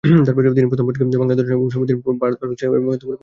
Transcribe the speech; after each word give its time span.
তিনি 0.55 0.65
প্রথম 0.71 0.85
বৈঠকে 0.87 1.19
বাংলাদেশ 1.21 1.45
দর্শন 1.49 1.69
সমিতির 1.75 1.97
ভারপ্রাপ্ত 2.21 2.53
চেয়ারপারসন 2.59 2.67
এবং 2.79 2.87
কোষাধ্যক্ষ 2.87 2.99
ছিলেন। 3.01 3.19